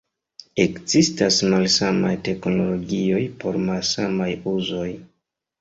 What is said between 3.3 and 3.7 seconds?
por